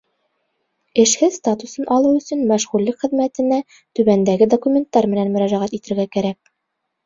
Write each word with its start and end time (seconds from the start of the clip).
Эшһеҙ 1.03 1.35
статусын 1.35 1.85
алыу 1.97 2.17
өсөн 2.23 2.41
мәшғүллек 2.53 2.99
хеҙмәтенә 3.05 3.61
түбәндәге 3.75 4.51
документтар 4.57 5.13
менән 5.15 5.33
мөрәжәғәт 5.37 5.81
итергә 5.83 6.11
кәрәк: 6.19 6.55